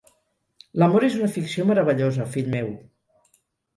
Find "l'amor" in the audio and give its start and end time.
0.83-1.05